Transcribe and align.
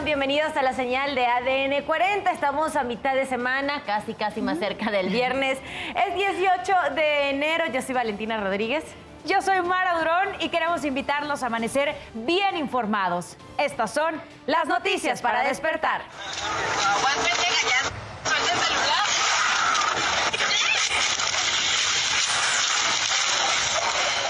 Sean 0.00 0.06
bienvenidos 0.06 0.56
a 0.56 0.62
la 0.62 0.72
señal 0.72 1.14
de 1.14 1.26
ADN 1.26 1.84
40. 1.84 2.30
Estamos 2.30 2.74
a 2.74 2.84
mitad 2.84 3.14
de 3.14 3.26
semana, 3.26 3.82
casi, 3.84 4.14
casi 4.14 4.40
más 4.40 4.58
cerca 4.58 4.90
del 4.90 5.10
viernes. 5.10 5.58
Es 5.94 6.14
18 6.14 6.72
de 6.94 7.28
enero. 7.30 7.64
Yo 7.70 7.82
soy 7.82 7.94
Valentina 7.94 8.40
Rodríguez. 8.40 8.82
Yo 9.26 9.42
soy 9.42 9.60
Mara 9.60 9.98
Durón 9.98 10.40
y 10.40 10.48
queremos 10.48 10.86
invitarlos 10.86 11.42
a 11.42 11.46
amanecer 11.46 11.94
bien 12.14 12.56
informados. 12.56 13.36
Estas 13.58 13.92
son 13.92 14.18
las 14.46 14.66
noticias 14.66 15.20
para 15.20 15.42
despertar. 15.42 16.00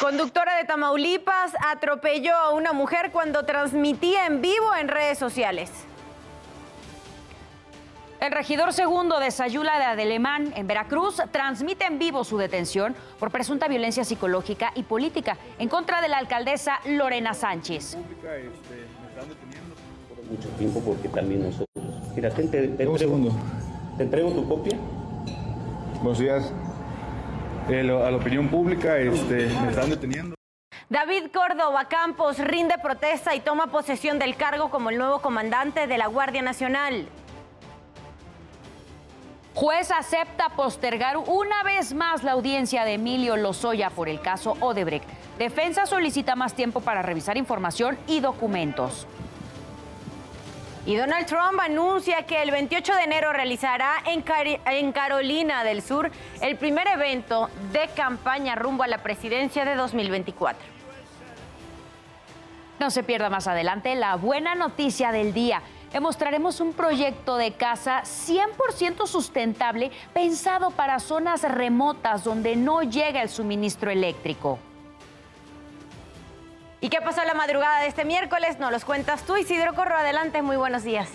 Conductora 0.01 0.57
de 0.57 0.65
Tamaulipas 0.65 1.53
atropelló 1.63 2.35
a 2.35 2.55
una 2.55 2.73
mujer 2.73 3.11
cuando 3.13 3.45
transmitía 3.45 4.25
en 4.25 4.41
vivo 4.41 4.75
en 4.75 4.89
redes 4.89 5.19
sociales. 5.19 5.71
El 8.19 8.33
regidor 8.33 8.73
segundo 8.73 9.19
de 9.21 9.31
Sayula 9.31 9.79
de 9.79 9.85
Adelemán, 9.85 10.55
en 10.57 10.67
Veracruz, 10.67 11.21
transmite 11.31 11.85
en 11.85 11.99
vivo 11.99 12.25
su 12.25 12.39
detención 12.39 12.95
por 13.19 13.31
presunta 13.31 13.69
violencia 13.69 14.05
psicológica 14.05 14.73
y 14.75 14.85
política 14.85 15.37
en 15.59 15.69
contra 15.69 16.01
de 16.01 16.09
la 16.09 16.17
alcaldesa 16.17 16.81
Lorena 16.87 17.35
Sánchez. 17.35 17.99
Mucho 20.31 20.49
tiempo 20.57 20.81
porque 20.81 21.09
también 21.09 21.43
nosotros. 21.43 21.69
Mira, 22.15 22.31
te, 22.31 22.45
te, 22.45 22.69
te, 22.69 22.87
Un 22.87 22.99
segundo. 22.99 23.33
te 23.99 24.05
entrego 24.05 24.33
tu 24.33 24.49
copia. 24.49 24.79
Buenos 26.03 26.19
días. 26.19 26.53
Eh, 27.71 27.83
lo- 27.85 28.05
a 28.05 28.11
la 28.11 28.17
opinión 28.17 28.49
pública 28.49 28.97
este, 28.99 29.47
me 29.47 29.71
están 29.71 29.91
deteniendo. 29.91 30.35
David 30.89 31.31
Córdoba 31.33 31.85
Campos 31.89 32.39
rinde 32.39 32.75
protesta 32.83 33.35
y 33.37 33.41
toma 33.41 33.69
posesión 33.69 34.19
del 34.19 34.35
cargo 34.37 34.71
como 34.71 34.91
el 34.91 34.99
nuevo 34.99 35.21
comandante 35.23 35.87
de 35.87 35.99
la 35.99 36.09
Guardia 36.09 36.43
Nacional. 36.43 37.07
Juez 39.55 39.91
acepta 39.91 40.49
postergar 40.51 41.17
una 41.19 41.63
vez 41.63 41.93
más 41.93 42.25
la 42.25 42.33
audiencia 42.33 42.85
de 42.85 42.95
Emilio 42.95 43.37
Lozoya 43.37 43.91
por 43.91 44.09
el 44.09 44.21
caso 44.21 44.57
Odebrecht. 44.61 45.09
Defensa 45.39 45.87
solicita 45.87 46.35
más 46.35 46.55
tiempo 46.55 46.81
para 46.81 47.03
revisar 47.03 47.37
información 47.37 47.99
y 48.07 48.21
documentos. 48.21 49.07
Y 50.91 50.97
Donald 50.97 51.25
Trump 51.25 51.61
anuncia 51.61 52.27
que 52.27 52.43
el 52.43 52.51
28 52.51 52.97
de 52.97 53.03
enero 53.05 53.33
realizará 53.33 54.03
en, 54.07 54.91
Carolina 54.91 55.63
del 55.63 55.83
Sur 55.83 56.11
el 56.41 56.57
primer 56.57 56.89
evento 56.89 57.49
de 57.73 57.87
campaña 57.95 58.57
rumbo 58.57 58.83
a 58.83 58.89
la 58.89 58.99
presidencia 58.99 59.65
de 59.65 59.77
2024. 59.77 60.61
No 62.81 62.91
se 62.91 63.05
pierda 63.05 63.31
más 63.31 63.47
adelante 63.47 63.95
la 63.95 64.17
buena 64.17 64.57
noticia 64.57 65.13
del 65.13 65.33
día. 65.33 65.63
Le 65.93 66.01
mostraremos 66.01 66.59
un 66.59 66.73
proyecto 66.73 67.37
de 67.37 67.53
casa 67.53 68.03
100% 68.03 69.07
sustentable 69.07 69.93
pensado 70.13 70.73
para 70.73 70.99
zonas 70.99 71.43
remotas 71.43 72.25
donde 72.25 72.57
no 72.57 72.83
llega 72.83 73.23
el 73.23 73.29
suministro 73.29 73.93
eléctrico. 73.93 74.59
¿Y 76.83 76.89
qué 76.89 76.99
pasó 77.05 77.23
la 77.25 77.35
madrugada 77.35 77.83
de 77.83 77.89
este 77.89 78.07
miércoles? 78.07 78.59
Nos 78.59 78.73
los 78.73 78.87
cuentas 78.87 79.25
tú, 79.27 79.37
Isidro 79.37 79.75
Corro. 79.75 79.97
Adelante, 79.97 80.41
muy 80.41 80.57
buenos 80.57 80.83
días. 80.83 81.11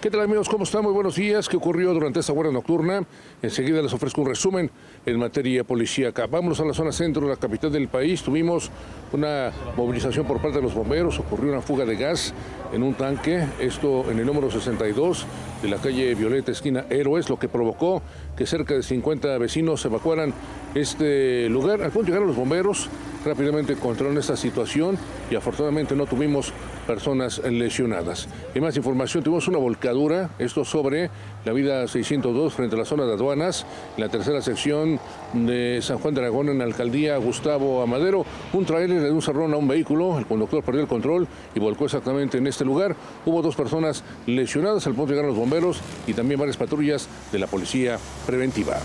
¿Qué 0.00 0.10
tal 0.10 0.20
amigos? 0.22 0.48
¿Cómo 0.48 0.64
están? 0.64 0.82
Muy 0.82 0.92
buenos 0.92 1.14
días. 1.14 1.48
¿Qué 1.48 1.56
ocurrió 1.56 1.94
durante 1.94 2.18
esta 2.20 2.32
guardia 2.32 2.52
nocturna? 2.52 3.04
Enseguida 3.40 3.80
les 3.80 3.92
ofrezco 3.92 4.20
un 4.22 4.26
resumen 4.26 4.70
en 5.06 5.18
materia 5.18 5.64
policíaca. 5.64 6.26
Vámonos 6.26 6.60
a 6.60 6.64
la 6.64 6.74
zona 6.74 6.90
centro 6.92 7.28
la 7.28 7.36
capital 7.36 7.72
del 7.72 7.88
país. 7.88 8.22
Tuvimos 8.22 8.70
una 9.12 9.50
movilización 9.76 10.26
por 10.26 10.42
parte 10.42 10.58
de 10.58 10.62
los 10.62 10.74
bomberos. 10.74 11.20
Ocurrió 11.20 11.52
una 11.52 11.62
fuga 11.62 11.86
de 11.86 11.96
gas 11.96 12.34
en 12.72 12.82
un 12.82 12.94
tanque. 12.94 13.46
Esto 13.60 14.10
en 14.10 14.18
el 14.18 14.26
número 14.26 14.50
62 14.50 15.26
de 15.62 15.68
la 15.68 15.78
calle 15.78 16.14
Violeta, 16.14 16.52
esquina 16.52 16.84
Héroes, 16.90 17.30
lo 17.30 17.38
que 17.38 17.48
provocó 17.48 18.02
que 18.36 18.46
cerca 18.46 18.74
de 18.74 18.82
50 18.82 19.38
vecinos 19.38 19.82
evacuaran 19.86 20.34
este 20.74 21.48
lugar. 21.48 21.80
Al 21.80 21.92
punto 21.92 22.08
llegaron 22.08 22.28
los 22.28 22.36
bomberos, 22.36 22.90
rápidamente 23.24 23.76
controlaron 23.76 24.18
esta 24.18 24.36
situación 24.36 24.98
y 25.30 25.34
afortunadamente 25.34 25.96
no 25.96 26.06
tuvimos 26.06 26.52
personas 26.86 27.38
lesionadas. 27.38 28.28
En 28.54 28.62
más 28.62 28.76
información, 28.76 29.24
tuvimos 29.24 29.48
una 29.48 29.58
volcadura, 29.58 30.30
esto 30.38 30.64
sobre 30.64 31.10
la 31.44 31.52
vida 31.52 31.86
602 31.88 32.52
frente 32.52 32.76
a 32.76 32.78
la 32.78 32.84
zona 32.84 33.04
de 33.04 33.14
aduanas, 33.14 33.66
en 33.96 34.02
la 34.02 34.08
tercera 34.08 34.42
sección 34.42 35.00
de 35.32 35.80
San 35.82 35.98
Juan 35.98 36.14
de 36.14 36.20
Aragón, 36.20 36.48
en 36.48 36.58
la 36.58 36.64
alcaldía 36.64 37.16
Gustavo 37.16 37.82
Amadero. 37.82 38.24
Un 38.52 38.64
trailer 38.64 39.02
de 39.02 39.10
un 39.10 39.22
cerrón 39.22 39.54
a 39.54 39.56
un 39.56 39.68
vehículo, 39.68 40.18
el 40.18 40.26
conductor 40.26 40.62
perdió 40.62 40.82
el 40.82 40.88
control 40.88 41.26
y 41.54 41.60
volcó 41.60 41.86
exactamente 41.86 42.38
en 42.38 42.46
este 42.46 42.64
lugar. 42.64 42.94
Hubo 43.24 43.42
dos 43.42 43.56
personas 43.56 44.04
lesionadas, 44.26 44.86
al 44.86 44.94
punto 44.94 45.12
llegaron 45.12 45.30
los 45.30 45.38
bomberos 45.38 45.80
y 46.06 46.14
también 46.14 46.38
varias 46.38 46.56
patrullas 46.56 47.08
de 47.32 47.38
la 47.38 47.46
policía 47.46 47.98
preventiva. 48.26 48.78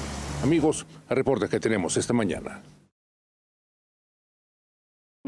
Amigos, 0.44 0.86
el 1.10 1.16
reporte 1.18 1.50
que 1.50 1.60
tenemos 1.60 1.98
esta 1.98 2.14
mañana. 2.14 2.62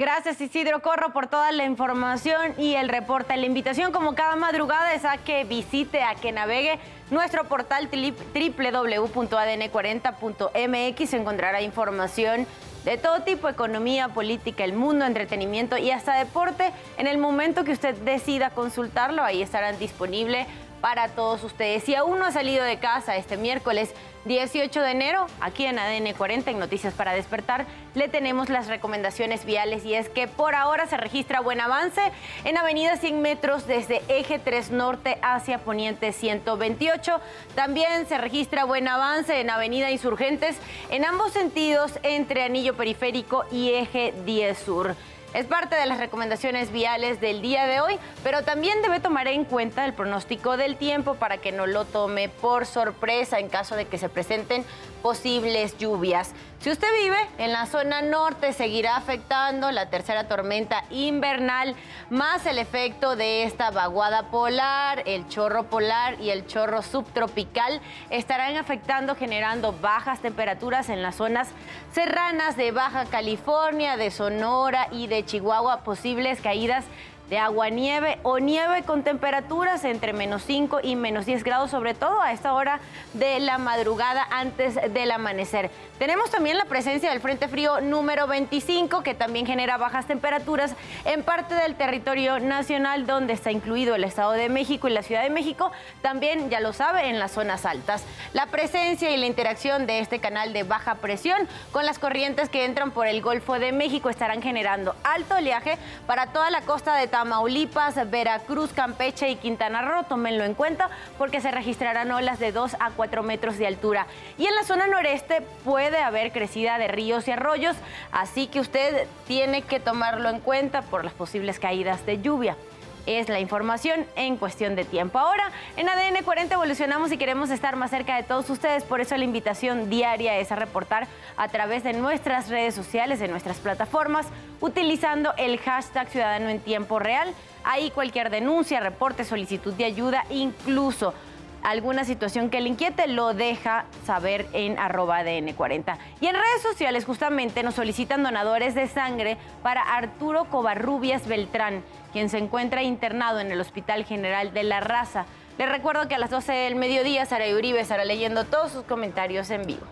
Gracias 0.02 0.42
Isidro 0.42 0.82
Corro 0.82 1.14
por 1.14 1.28
toda 1.28 1.52
la 1.52 1.64
información 1.64 2.56
y 2.58 2.74
el 2.74 2.90
reporte. 2.90 3.38
La 3.38 3.46
invitación 3.46 3.92
como 3.92 4.16
cada 4.16 4.36
madrugada 4.36 4.96
es 4.96 5.06
a 5.06 5.18
que 5.18 5.44
visite, 5.44 6.02
a 6.02 6.16
que 6.16 6.32
navegue 6.32 6.80
nuestro 7.12 7.44
portal 7.44 7.92
tri- 7.92 8.16
www.adn40.mx. 8.34 11.14
Encontrará 11.14 11.62
información 11.62 12.48
de 12.84 12.98
todo 12.98 13.22
tipo, 13.22 13.48
economía, 13.48 14.08
política, 14.08 14.64
el 14.64 14.74
mundo, 14.74 15.06
entretenimiento 15.06 15.78
y 15.78 15.92
hasta 15.92 16.18
deporte. 16.18 16.72
En 16.98 17.06
el 17.06 17.20
momento 17.20 17.64
que 17.64 17.74
usted 17.74 17.94
decida 17.98 18.50
consultarlo, 18.50 19.24
ahí 19.24 19.44
estarán 19.44 19.78
disponibles 19.78 20.48
para 20.82 21.10
todos 21.10 21.44
ustedes. 21.44 21.84
Si 21.84 21.96
aún 21.96 22.20
no 22.20 22.26
ha 22.26 22.32
salido 22.32 22.66
de 22.66 22.80
casa 22.80 23.16
este 23.16 23.38
miércoles 23.38 23.94
18 24.26 24.82
de 24.82 24.92
enero, 24.92 25.26
aquí 25.40 25.66
en 25.66 25.80
ADN 25.80 26.14
40, 26.14 26.52
en 26.52 26.60
Noticias 26.60 26.94
para 26.94 27.14
Despertar, 27.14 27.66
le 27.96 28.08
tenemos 28.08 28.50
las 28.50 28.68
recomendaciones 28.68 29.46
viales 29.46 29.84
y 29.86 29.96
es 29.96 30.10
que 30.10 30.28
por 30.28 30.54
ahora 30.54 30.86
se 30.86 30.98
registra 30.98 31.40
buen 31.40 31.60
avance 31.60 32.02
en 32.44 32.58
Avenida 32.58 32.98
100 32.98 33.22
metros 33.22 33.66
desde 33.66 34.02
Eje 34.10 34.38
3 34.38 34.72
Norte 34.72 35.18
hacia 35.22 35.60
Poniente 35.60 36.12
128. 36.12 37.20
También 37.56 38.08
se 38.08 38.18
registra 38.18 38.66
buen 38.66 38.88
avance 38.88 39.40
en 39.40 39.50
Avenida 39.50 39.90
Insurgentes 39.90 40.58
en 40.90 41.06
ambos 41.06 41.32
sentidos 41.32 41.94
entre 42.04 42.44
Anillo 42.44 42.76
Periférico 42.76 43.46
y 43.52 43.72
Eje 43.72 44.14
10 44.26 44.58
Sur. 44.58 44.96
Es 45.34 45.46
parte 45.46 45.76
de 45.76 45.86
las 45.86 45.98
recomendaciones 45.98 46.74
viales 46.74 47.22
del 47.22 47.42
día 47.42 47.66
de 47.66 47.80
hoy, 47.80 47.98
pero 48.22 48.44
también 48.44 48.82
debe 48.82 49.00
tomar 49.00 49.30
en 49.30 49.46
cuenta 49.46 49.86
el 49.86 49.94
pronóstico 49.94 50.58
del 50.58 50.76
tiempo 50.76 51.16
para 51.16 51.38
que 51.38 51.54
no 51.54 51.68
lo 51.68 51.86
tome 51.86 52.28
por 52.28 52.66
sorpresa 52.66 53.40
en 53.40 53.48
caso 53.48 53.78
de 53.78 53.86
que 53.86 53.98
se 53.98 54.10
presenten 54.10 54.66
posibles 55.02 55.78
lluvias. 55.78 56.34
Si 56.60 56.70
usted 56.70 56.88
vive 57.02 57.18
en 57.40 57.52
la 57.52 57.66
zona 57.66 58.04
norte, 58.04 58.54
seguirá 58.54 58.96
afectando 58.96 59.72
la 59.72 59.90
tercera 59.90 60.28
tormenta 60.28 60.84
invernal, 60.92 61.76
más 62.12 62.46
el 62.46 62.60
efecto 62.60 63.16
de 63.16 63.44
esta 63.44 63.72
vaguada 63.72 64.30
polar, 64.30 65.02
el 65.08 65.28
chorro 65.28 65.64
polar 65.64 66.22
y 66.22 66.30
el 66.30 66.46
chorro 66.46 66.84
subtropical 66.84 67.82
estarán 68.12 68.58
afectando, 68.58 69.16
generando 69.16 69.74
bajas 69.74 70.20
temperaturas 70.20 70.90
en 70.90 71.02
las 71.02 71.16
zonas 71.16 71.50
serranas 71.92 72.56
de 72.56 72.72
Baja 72.72 73.06
California, 73.06 73.98
de 73.98 74.12
Sonora 74.12 74.88
y 74.92 75.08
de 75.08 75.26
Chihuahua, 75.26 75.84
posibles 75.84 76.42
caídas 76.42 76.86
de 77.32 77.40
agua 77.40 77.70
nieve 77.70 78.20
o 78.24 78.40
nieve 78.40 78.84
con 78.84 79.04
temperaturas 79.04 79.86
entre 79.86 80.12
menos 80.12 80.44
5 80.44 80.82
y 80.84 80.98
menos 80.98 81.26
10 81.26 81.46
grados, 81.46 81.72
sobre 81.72 81.94
todo 81.94 82.20
a 82.20 82.34
esta 82.34 82.54
hora 82.54 82.82
de 83.14 83.40
la 83.40 83.58
madrugada 83.58 84.28
antes 84.32 84.76
del 84.94 85.12
amanecer. 85.12 85.72
Tenemos 85.98 86.30
también 86.30 86.58
la 86.58 86.66
presencia 86.66 87.10
del 87.10 87.22
Frente 87.22 87.48
Frío 87.48 87.80
número 87.80 88.28
25, 88.28 89.02
que 89.02 89.14
también 89.14 89.46
genera 89.46 89.78
bajas 89.78 90.08
temperaturas 90.08 90.76
en 91.06 91.24
parte 91.24 91.56
del 91.56 91.76
territorio 91.76 92.42
nacional, 92.42 93.06
donde 93.06 93.32
está 93.32 93.50
incluido 93.50 93.96
el 93.96 94.04
Estado 94.04 94.34
de 94.34 94.50
México 94.50 94.90
y 94.90 94.92
la 94.92 95.02
Ciudad 95.02 95.24
de 95.24 95.30
México, 95.30 95.72
también, 96.02 96.50
ya 96.50 96.60
lo 96.60 96.74
sabe, 96.74 97.08
en 97.08 97.18
las 97.18 97.32
zonas 97.32 97.66
altas. 97.66 98.04
La 98.34 98.48
presencia 98.48 99.10
y 99.10 99.16
la 99.16 99.28
interacción 99.28 99.88
de 99.88 100.00
este 100.00 100.20
canal 100.20 100.52
de 100.52 100.64
baja 100.64 100.96
presión 100.96 101.48
con 101.72 101.86
las 101.86 101.98
corrientes 101.98 102.50
que 102.50 102.66
entran 102.66 102.92
por 102.92 103.08
el 103.08 103.22
Golfo 103.22 103.58
de 103.58 103.72
México 103.72 104.10
estarán 104.10 104.42
generando 104.42 104.96
alto 105.06 105.36
oleaje 105.36 105.78
para 106.08 106.28
toda 106.34 106.50
la 106.50 106.62
costa 106.64 106.98
de 106.98 107.08
Tamaulipas, 107.22 108.10
Veracruz, 108.10 108.74
Campeche 108.74 109.30
y 109.30 109.36
Quintana 109.36 109.84
Roo. 109.84 110.06
Tómenlo 110.10 110.44
en 110.44 110.56
cuenta 110.56 110.90
porque 111.20 111.40
se 111.40 111.52
registrarán 111.52 112.10
olas 112.10 112.40
de 112.40 112.52
2 112.52 112.78
a 112.80 112.90
4 112.90 113.22
metros 113.22 113.60
de 113.60 113.68
altura. 113.68 114.08
Y 114.40 114.48
en 114.48 114.56
la 114.56 114.64
zona 114.64 114.88
noreste 114.88 115.42
puede 115.64 116.00
haber 116.00 116.32
crecida 116.32 116.80
de 116.80 116.88
ríos 116.88 117.28
y 117.28 117.32
arroyos, 117.32 117.78
así 118.12 118.48
que 118.48 118.60
usted 118.60 119.08
tiene 119.28 119.62
que 119.62 119.80
tomarlo 119.80 120.30
en 120.30 120.40
cuenta 120.40 120.82
por 120.82 121.06
las 121.06 121.14
posibles 121.14 121.60
caídas 121.60 122.08
de 122.08 122.24
lluvia. 122.24 122.58
Es 123.06 123.30
la 123.30 123.40
información 123.40 124.06
en 124.16 124.38
cuestión 124.38 124.76
de 124.76 124.86
tiempo. 124.86 125.18
Ahora, 125.18 125.52
en 125.76 125.90
ADN 125.90 126.24
40 126.24 126.54
evolucionamos 126.54 127.12
y 127.12 127.18
queremos 127.18 127.50
estar 127.50 127.76
más 127.76 127.90
cerca 127.90 128.16
de 128.16 128.24
todos 128.24 128.50
ustedes, 128.50 128.84
por 128.84 129.02
eso 129.02 129.18
la 129.18 129.24
invitación 129.24 129.90
diaria 129.90 130.38
es 130.38 130.52
a 130.52 130.56
reportar 130.56 131.08
a 131.36 131.48
través 131.48 131.84
de 131.84 131.94
nuestras 131.94 132.50
redes 132.50 132.76
sociales, 132.76 133.20
de 133.20 133.28
nuestras 133.28 133.58
plataformas, 133.58 134.28
utilizando 134.60 135.34
el 135.38 135.58
hashtag 135.60 136.10
Ciudadano 136.10 136.50
en 136.50 136.60
Tiempo 136.60 137.00
Real. 137.00 137.34
ahí 137.64 137.92
cualquier 137.92 138.30
denuncia, 138.30 138.80
reporte, 138.80 139.24
solicitud 139.24 139.74
de 139.74 139.86
ayuda, 139.86 140.26
incluso 140.30 141.14
alguna 141.64 142.04
situación 142.04 142.50
que 142.50 142.62
le 142.62 142.70
inquiete, 142.70 143.08
lo 143.08 143.34
deja 143.34 143.86
saber 144.06 144.48
en 144.54 144.80
arroba 144.80 145.24
DN40. 145.24 145.98
Y 146.20 146.28
en 146.28 146.36
redes 146.36 146.62
sociales 146.62 147.06
justamente 147.06 147.64
nos 147.64 147.76
solicitan 147.76 148.24
donadores 148.24 148.76
de 148.76 148.88
sangre 148.88 149.38
para 149.64 149.82
Arturo 149.82 150.46
Covarrubias 150.46 151.28
Beltrán, 151.28 151.84
quien 152.12 152.30
se 152.30 152.38
encuentra 152.38 152.84
internado 152.84 153.40
en 153.40 153.52
el 153.52 153.62
Hospital 153.62 154.06
General 154.06 154.54
de 154.54 154.64
la 154.64 154.80
Raza. 154.80 155.26
Les 155.58 155.70
recuerdo 155.70 156.08
que 156.08 156.16
a 156.16 156.20
las 156.20 156.30
12 156.30 156.52
del 156.52 156.76
mediodía 156.76 157.26
Sara 157.26 157.46
Uribe 157.54 157.80
estará 157.80 158.06
leyendo 158.06 158.46
todos 158.46 158.72
sus 158.72 158.84
comentarios 158.84 159.50
en 159.52 159.66
vivo. 159.66 159.86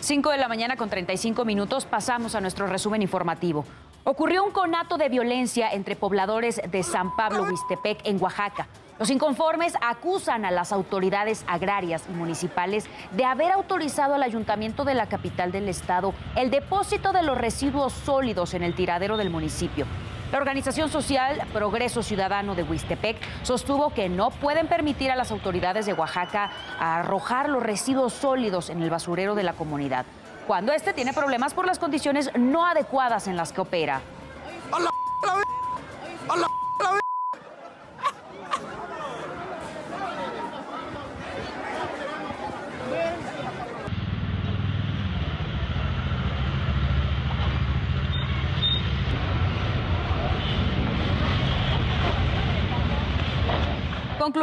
5 0.00 0.30
de 0.30 0.36
la 0.36 0.48
mañana 0.48 0.76
con 0.76 0.90
35 0.90 1.46
minutos 1.46 1.86
pasamos 1.86 2.34
a 2.34 2.40
nuestro 2.40 2.66
resumen 2.66 3.00
informativo. 3.00 3.64
Ocurrió 4.06 4.44
un 4.44 4.50
conato 4.50 4.98
de 4.98 5.08
violencia 5.08 5.72
entre 5.72 5.96
pobladores 5.96 6.60
de 6.70 6.82
San 6.82 7.16
Pablo 7.16 7.44
Huistepec 7.44 8.00
en 8.04 8.22
Oaxaca. 8.22 8.68
Los 8.98 9.08
inconformes 9.08 9.72
acusan 9.80 10.44
a 10.44 10.50
las 10.50 10.72
autoridades 10.72 11.42
agrarias 11.46 12.04
y 12.10 12.12
municipales 12.12 12.84
de 13.12 13.24
haber 13.24 13.50
autorizado 13.52 14.14
al 14.14 14.22
ayuntamiento 14.22 14.84
de 14.84 14.92
la 14.92 15.06
capital 15.06 15.52
del 15.52 15.70
estado 15.70 16.12
el 16.36 16.50
depósito 16.50 17.14
de 17.14 17.22
los 17.22 17.38
residuos 17.38 17.94
sólidos 17.94 18.52
en 18.52 18.62
el 18.62 18.74
tiradero 18.74 19.16
del 19.16 19.30
municipio. 19.30 19.86
La 20.30 20.36
organización 20.36 20.90
social 20.90 21.40
Progreso 21.54 22.02
Ciudadano 22.02 22.54
de 22.54 22.62
Huistepec 22.62 23.16
sostuvo 23.42 23.94
que 23.94 24.10
no 24.10 24.28
pueden 24.28 24.66
permitir 24.66 25.12
a 25.12 25.16
las 25.16 25.30
autoridades 25.30 25.86
de 25.86 25.94
Oaxaca 25.94 26.50
arrojar 26.78 27.48
los 27.48 27.62
residuos 27.62 28.12
sólidos 28.12 28.68
en 28.68 28.82
el 28.82 28.90
basurero 28.90 29.34
de 29.34 29.44
la 29.44 29.54
comunidad 29.54 30.04
cuando 30.46 30.72
este 30.72 30.92
tiene 30.92 31.12
problemas 31.12 31.54
por 31.54 31.66
las 31.66 31.78
condiciones 31.78 32.30
no 32.36 32.66
adecuadas 32.66 33.26
en 33.28 33.36
las 33.36 33.52
que 33.52 33.60
opera. 33.60 34.00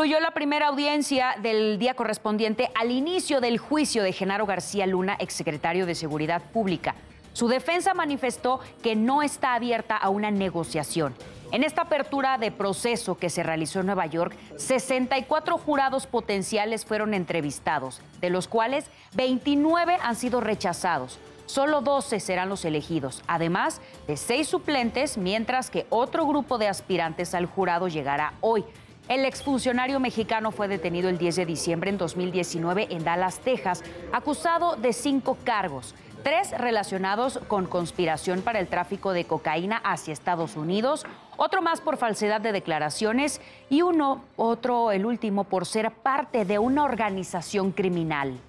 Concluyó 0.02 0.20
la 0.20 0.32
primera 0.32 0.70
audiencia 0.70 1.36
del 1.44 1.78
día 1.78 1.94
correspondiente 1.94 2.72
al 2.74 2.90
inicio 2.90 3.40
del 3.40 3.60
juicio 3.60 4.02
de 4.02 4.12
Genaro 4.14 4.48
García 4.48 4.88
Luna, 4.88 5.16
exsecretario 5.20 5.86
de 5.86 5.94
Seguridad 5.94 6.42
Pública. 6.42 6.96
Su 7.34 7.48
defensa 7.48 7.94
manifestó 7.94 8.62
que 8.82 8.96
no 8.96 9.22
está 9.22 9.54
abierta 9.54 9.96
a 9.96 10.10
una 10.10 10.32
negociación. 10.32 11.14
En 11.52 11.64
esta 11.64 11.84
apertura 11.84 12.40
de 12.40 12.50
proceso 12.52 13.16
que 13.16 13.30
se 13.30 13.44
realizó 13.44 13.82
en 13.82 13.86
Nueva 13.86 14.08
York, 14.08 14.36
64 14.58 15.60
jurados 15.60 16.08
potenciales 16.08 16.84
fueron 16.84 17.14
entrevistados, 17.14 18.02
de 18.22 18.32
los 18.32 18.48
cuales 18.48 18.86
29 19.14 20.00
han 20.02 20.16
sido 20.16 20.42
rechazados. 20.42 21.20
Solo 21.46 21.82
12 21.82 22.20
serán 22.22 22.50
los 22.50 22.66
elegidos, 22.66 23.22
además 23.28 23.82
de 24.08 24.18
seis 24.18 24.48
suplentes, 24.48 25.18
mientras 25.20 25.70
que 25.70 25.86
otro 25.90 26.26
grupo 26.26 26.58
de 26.58 26.70
aspirantes 26.70 27.36
al 27.36 27.46
jurado 27.46 27.88
llegará 27.88 28.34
hoy. 28.42 28.66
El 29.12 29.26
exfuncionario 29.26 30.00
mexicano 30.00 30.54
fue 30.54 30.70
detenido 30.70 31.10
el 31.10 31.18
10 31.18 31.36
de 31.36 31.46
diciembre 31.46 31.90
en 31.90 31.98
2019 31.98 32.88
en 32.92 33.04
Dallas, 33.04 33.42
Texas, 33.42 33.84
acusado 34.14 34.78
de 34.78 34.94
cinco 34.94 35.38
cargos, 35.44 35.96
tres 36.24 36.58
relacionados 36.58 37.38
con 37.50 37.66
conspiración 37.66 38.42
para 38.42 38.62
el 38.62 38.70
tráfico 38.70 39.12
de 39.12 39.26
cocaína 39.26 39.82
hacia 39.84 40.14
Estados 40.14 40.56
Unidos, 40.56 41.06
otro 41.36 41.62
más 41.62 41.82
por 41.82 41.98
falsedad 41.98 42.40
de 42.40 42.54
declaraciones 42.54 43.42
y 43.70 43.82
uno, 43.82 44.24
otro, 44.38 44.94
el 44.94 45.06
último, 45.06 45.44
por 45.44 45.66
ser 45.66 45.92
parte 45.92 46.46
de 46.46 46.60
una 46.60 46.86
organización 46.86 47.74
criminal. 47.74 48.40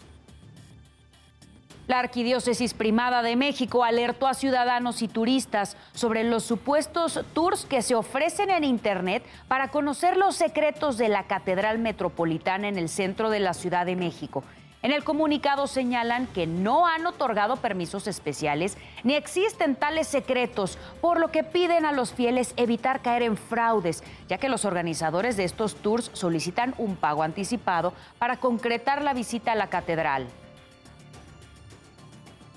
La 1.93 1.99
Arquidiócesis 1.99 2.73
Primada 2.73 3.21
de 3.21 3.37
México 3.37 3.85
alertó 3.85 4.27
a 4.27 4.33
ciudadanos 4.33 5.03
y 5.03 5.09
turistas 5.09 5.77
sobre 5.93 6.25
los 6.25 6.43
supuestos 6.43 7.21
tours 7.35 7.67
que 7.67 7.83
se 7.83 7.95
ofrecen 7.95 8.49
en 8.49 8.65
Internet 8.65 9.23
para 9.47 9.69
conocer 9.69 10.17
los 10.17 10.35
secretos 10.35 10.97
de 10.97 11.11
la 11.11 11.25
Catedral 11.25 11.79
Metropolitana 11.79 12.69
en 12.69 12.79
el 12.79 12.89
centro 12.89 13.29
de 13.29 13.41
la 13.41 13.53
Ciudad 13.53 13.85
de 13.85 13.97
México. 13.97 14.43
En 14.81 14.91
el 14.91 15.05
comunicado 15.05 15.67
señalan 15.67 16.29
que 16.29 16.47
no 16.47 16.87
han 16.87 17.05
otorgado 17.05 17.57
permisos 17.57 18.07
especiales 18.07 18.79
ni 19.05 19.13
existen 19.13 19.77
tales 19.77 20.07
secretos, 20.07 20.79
por 21.03 21.21
lo 21.21 21.31
que 21.31 21.45
piden 21.45 21.85
a 21.85 21.93
los 21.93 22.15
fieles 22.15 22.55
evitar 22.57 23.03
caer 23.03 23.21
en 23.21 23.37
fraudes, 23.37 24.03
ya 24.31 24.39
que 24.39 24.49
los 24.49 24.65
organizadores 24.65 25.37
de 25.37 25.45
estos 25.45 25.75
tours 25.75 26.11
solicitan 26.15 26.75
un 26.79 26.97
pago 26.97 27.23
anticipado 27.23 27.93
para 28.19 28.39
concretar 28.39 29.03
la 29.03 29.13
visita 29.13 29.53
a 29.53 29.57
la 29.57 29.67
catedral. 29.67 30.27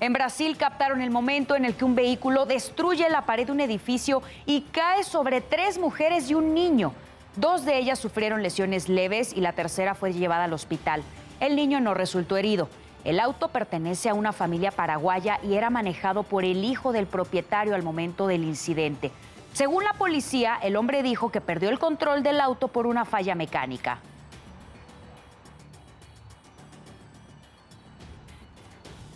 En 0.01 0.12
Brasil 0.12 0.57
captaron 0.57 1.01
el 1.01 1.09
momento 1.09 1.56
en 1.56 1.63
el 1.63 1.75
que 1.75 1.86
un 1.86 1.95
vehículo 1.95 2.45
destruye 2.45 3.09
la 3.09 3.21
pared 3.21 3.45
de 3.45 3.53
un 3.53 3.62
edificio 3.62 4.21
y 4.45 4.62
cae 4.62 5.06
sobre 5.06 5.39
tres 5.39 5.77
mujeres 5.77 6.30
y 6.30 6.33
un 6.33 6.53
niño. 6.53 6.92
Dos 7.38 7.63
de 7.63 7.77
ellas 7.77 7.97
sufrieron 7.97 8.44
lesiones 8.44 8.89
leves 8.89 9.31
y 9.33 9.39
la 9.39 9.53
tercera 9.53 9.95
fue 9.95 10.12
llevada 10.12 10.44
al 10.44 10.53
hospital. 10.53 11.01
El 11.39 11.56
niño 11.56 11.80
no 11.80 11.94
resultó 11.94 12.36
herido. 12.36 12.68
El 13.06 13.21
auto 13.21 13.47
pertenece 13.50 14.09
a 14.09 14.13
una 14.13 14.33
familia 14.33 14.71
paraguaya 14.71 15.39
y 15.44 15.53
era 15.53 15.69
manejado 15.69 16.24
por 16.24 16.44
el 16.44 16.65
hijo 16.65 16.92
del 16.92 17.07
propietario 17.07 17.74
al 17.74 17.83
momento 17.83 18.27
del 18.27 18.44
incidente. 18.44 19.12
Según 19.53 19.86
la 19.86 19.94
policía, 19.94 20.57
el 20.62 20.75
hombre 20.75 21.03
dijo 21.03 21.31
que 21.31 21.39
perdió 21.39 21.69
el 21.69 21.80
control 21.80 22.21
del 22.21 22.42
auto 22.42 22.68
por 22.68 22.86
una 22.88 23.06
falla 23.06 23.36
mecánica. 23.36 24.00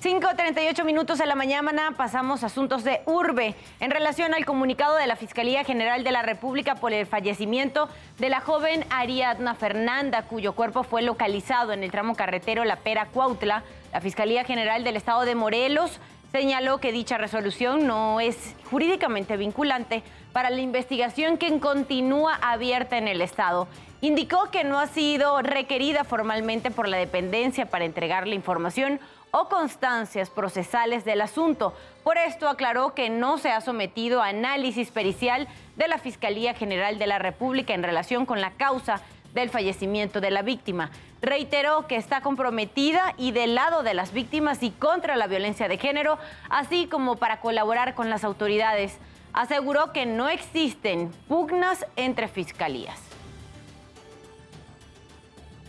5.38 0.01 0.86
minutos 0.86 1.18
de 1.18 1.25
la 1.25 1.36
mañana 1.36 1.92
pasamos 1.98 2.44
a 2.44 2.46
asuntos 2.46 2.86
de 2.86 3.01
urbe 3.06 3.54
en 3.81 3.92
relación 3.92 4.34
al 4.34 4.46
comunicado 4.46 4.96
de 4.96 5.06
la 5.07 5.18
Fiscalía 5.18 5.66
General 5.66 6.06
de 6.06 6.12
la 6.13 6.22
República 6.22 6.75
por 6.75 6.94
el 6.94 7.06
fallecimiento 7.06 7.90
de 8.18 8.30
la 8.30 8.40
joven 8.40 8.86
Ariadna 8.92 9.56
Fernanda, 9.56 10.24
cuyo 10.24 10.54
cuerpo 10.54 10.83
fue 10.83 11.02
localizado 11.02 11.74
en 11.74 11.83
el 11.83 11.92
tramo 11.92 12.16
carretero 12.16 12.64
La 12.64 12.78
Pera 12.78 13.07
Cuautla. 13.07 13.64
La 13.92 14.00
Fiscalía 14.00 14.45
General 14.45 14.85
del 14.85 14.95
Estado 14.95 15.26
de 15.26 15.35
Morelos 15.35 16.00
señaló 16.31 16.78
que 16.78 16.94
dicha 16.94 17.18
resolución 17.18 17.85
no 17.85 18.21
es 18.21 18.56
jurídicamente 18.71 19.35
vinculante 19.35 20.02
para 20.31 20.50
la 20.50 20.62
investigación 20.62 21.38
que 21.38 21.59
continúa 21.59 22.35
abierta 22.35 22.97
en 22.97 23.09
el 23.09 23.21
Estado. 23.21 23.68
Indicó 24.00 24.50
que 24.50 24.64
no 24.64 24.80
ha 24.80 24.88
sido 24.88 25.42
requerida 25.42 26.06
formalmente 26.06 26.71
por 26.71 26.88
la 26.88 26.95
dependencia 26.95 27.66
para 27.66 27.83
entregar 27.83 28.28
la 28.28 28.35
información 28.35 29.02
o 29.31 29.50
constancias 29.50 30.30
procesales 30.30 31.06
del 31.06 31.21
asunto. 31.21 31.74
Por 32.04 32.18
esto 32.18 32.48
aclaró 32.48 32.94
que 32.94 33.09
no 33.09 33.38
se 33.38 33.52
ha 33.52 33.62
sometido 33.62 34.21
a 34.21 34.28
análisis 34.28 34.92
pericial 34.92 35.48
de 35.76 35.88
la 35.88 35.98
Fiscalía 35.98 36.54
General 36.54 36.98
de 36.98 37.07
la 37.07 37.19
República 37.19 37.74
en 37.74 37.83
relación 37.83 38.26
con 38.26 38.42
la 38.42 38.52
causa 38.52 39.02
del 39.33 39.50
fallecimiento 39.50 40.21
de 40.21 40.31
la 40.31 40.42
víctima. 40.42 40.90
Reiteró 41.21 41.86
que 41.88 41.98
está 41.98 42.21
comprometida 42.21 43.14
y 43.18 43.31
del 43.31 43.56
lado 43.56 43.83
de 43.83 43.94
las 43.94 44.14
víctimas 44.14 44.64
y 44.64 44.71
contra 44.71 45.16
la 45.16 45.28
violencia 45.28 45.68
de 45.68 45.78
género, 45.78 46.18
así 46.50 46.88
como 46.88 47.18
para 47.18 47.42
colaborar 47.42 47.94
con 47.94 48.09
las 48.09 48.24
autoridades. 48.24 48.98
Aseguró 49.33 49.94
que 49.94 50.06
no 50.06 50.30
existen 50.30 51.12
pugnas 51.28 51.86
entre 51.95 52.28
fiscalías. 52.28 53.08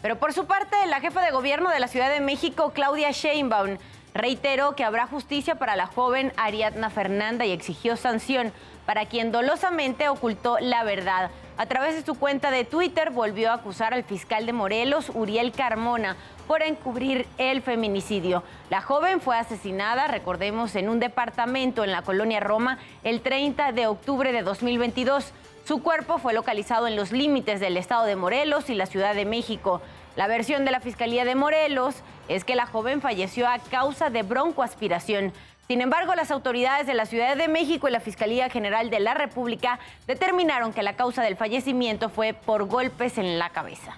Pero 0.02 0.18
por 0.18 0.32
su 0.32 0.46
parte, 0.46 0.76
la 0.86 1.00
jefa 1.00 1.22
de 1.22 1.30
gobierno 1.30 1.70
de 1.70 1.80
la 1.80 1.88
Ciudad 1.88 2.10
de 2.10 2.20
México, 2.20 2.72
Claudia 2.74 3.10
Sheinbaum, 3.10 3.78
reiteró 4.14 4.74
que 4.74 4.84
habrá 4.84 5.06
justicia 5.06 5.54
para 5.56 5.76
la 5.76 5.86
joven 5.86 6.32
Ariadna 6.36 6.90
Fernanda 6.90 7.44
y 7.44 7.52
exigió 7.52 7.96
sanción 7.96 8.52
para 8.86 9.06
quien 9.06 9.30
dolosamente 9.30 10.08
ocultó 10.08 10.58
la 10.58 10.82
verdad. 10.82 11.30
A 11.56 11.66
través 11.66 11.94
de 11.94 12.02
su 12.02 12.18
cuenta 12.18 12.50
de 12.50 12.64
Twitter 12.64 13.10
volvió 13.10 13.50
a 13.50 13.54
acusar 13.54 13.94
al 13.94 14.02
fiscal 14.02 14.46
de 14.46 14.52
Morelos, 14.52 15.12
Uriel 15.14 15.52
Carmona, 15.52 16.16
por 16.48 16.62
encubrir 16.62 17.28
el 17.38 17.62
feminicidio. 17.62 18.42
La 18.70 18.80
joven 18.80 19.20
fue 19.20 19.38
asesinada, 19.38 20.08
recordemos, 20.08 20.74
en 20.74 20.88
un 20.88 20.98
departamento 20.98 21.84
en 21.84 21.92
la 21.92 22.02
colonia 22.02 22.40
Roma 22.40 22.78
el 23.04 23.20
30 23.20 23.72
de 23.72 23.86
octubre 23.86 24.32
de 24.32 24.42
2022. 24.42 25.32
Su 25.70 25.84
cuerpo 25.84 26.18
fue 26.18 26.32
localizado 26.32 26.88
en 26.88 26.96
los 26.96 27.12
límites 27.12 27.60
del 27.60 27.76
estado 27.76 28.04
de 28.04 28.16
Morelos 28.16 28.68
y 28.70 28.74
la 28.74 28.86
Ciudad 28.86 29.14
de 29.14 29.24
México. 29.24 29.80
La 30.16 30.26
versión 30.26 30.64
de 30.64 30.72
la 30.72 30.80
Fiscalía 30.80 31.24
de 31.24 31.36
Morelos 31.36 31.94
es 32.26 32.42
que 32.42 32.56
la 32.56 32.66
joven 32.66 33.00
falleció 33.00 33.46
a 33.46 33.60
causa 33.60 34.10
de 34.10 34.24
broncoaspiración. 34.24 35.32
Sin 35.68 35.80
embargo, 35.80 36.16
las 36.16 36.32
autoridades 36.32 36.88
de 36.88 36.94
la 36.94 37.06
Ciudad 37.06 37.36
de 37.36 37.46
México 37.46 37.86
y 37.86 37.92
la 37.92 38.00
Fiscalía 38.00 38.50
General 38.50 38.90
de 38.90 38.98
la 38.98 39.14
República 39.14 39.78
determinaron 40.08 40.72
que 40.72 40.82
la 40.82 40.96
causa 40.96 41.22
del 41.22 41.36
fallecimiento 41.36 42.08
fue 42.08 42.32
por 42.34 42.64
golpes 42.64 43.16
en 43.16 43.38
la 43.38 43.50
cabeza. 43.50 43.96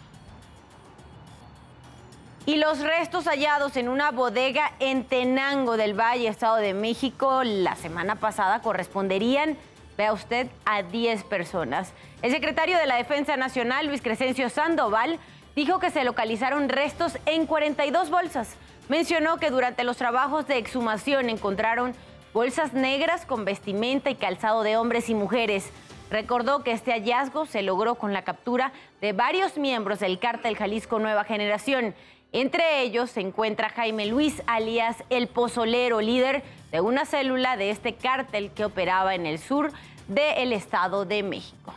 Y 2.45 2.57
los 2.57 2.81
restos 2.81 3.25
hallados 3.25 3.79
en 3.79 3.89
una 3.89 4.11
bodega 4.11 4.73
en 4.79 5.05
Tenango 5.05 5.79
del 5.79 5.99
Valle, 5.99 6.29
Estado 6.29 6.57
de 6.57 6.75
México, 6.75 7.43
la 7.45 7.77
semana 7.77 8.17
pasada 8.17 8.61
corresponderían 8.61 9.57
vea 10.03 10.13
usted, 10.13 10.49
a 10.65 10.83
10 10.83 11.23
personas. 11.25 11.93
El 12.23 12.33
secretario 12.33 12.77
de 12.77 12.87
la 12.87 12.97
Defensa 12.97 13.37
Nacional, 13.37 13.87
Luis 13.87 14.03
Crescencio 14.03 14.51
Sandoval, 14.51 15.21
dijo 15.55 15.79
que 15.79 15.91
se 15.91 16.03
localizaron 16.03 16.69
restos 16.69 17.19
en 17.25 17.47
42 17.47 18.11
bolsas. 18.11 18.57
Mencionó 18.89 19.37
que 19.37 19.51
durante 19.51 19.85
los 19.85 19.97
trabajos 19.97 20.49
de 20.49 20.59
exhumación 20.59 21.31
encontraron 21.31 21.95
bolsas 22.35 22.73
negras 22.73 23.27
con 23.27 23.45
vestimenta 23.45 24.11
y 24.11 24.17
calzado 24.17 24.65
de 24.65 24.77
hombres 24.77 25.09
y 25.09 25.15
mujeres. 25.15 25.71
Recordó 26.11 26.65
que 26.65 26.73
este 26.73 26.91
hallazgo 26.91 27.47
se 27.47 27.63
logró 27.63 27.95
con 27.95 28.13
la 28.13 28.23
captura 28.23 28.73
de 29.01 29.13
varios 29.13 29.57
miembros 29.57 30.01
del 30.01 30.19
cártel 30.19 30.57
Jalisco 30.57 30.99
Nueva 30.99 31.23
Generación. 31.23 31.95
Entre 32.33 32.81
ellos 32.81 33.11
se 33.11 33.21
encuentra 33.21 33.69
Jaime 33.69 34.07
Luis, 34.07 34.43
alias 34.47 34.97
El 35.11 35.29
Pozolero, 35.29 36.01
líder 36.01 36.43
de 36.73 36.81
una 36.81 37.05
célula 37.05 37.59
de 37.59 37.69
este 37.69 37.95
cártel 37.95 38.51
que 38.51 38.65
operaba 38.65 39.15
en 39.15 39.27
el 39.27 39.39
sur 39.39 39.71
del 40.09 40.53
Estado 40.53 41.05
de 41.05 41.23
México. 41.23 41.75